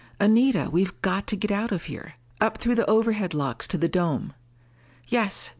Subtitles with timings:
[0.19, 2.15] "Anita, we've got to get out of here!
[2.39, 4.33] Up through the overhead locks to the dome."
[5.07, 5.49] "Yes."